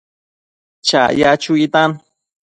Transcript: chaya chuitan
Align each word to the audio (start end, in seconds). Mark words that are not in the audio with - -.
chaya 0.87 1.31
chuitan 1.43 1.91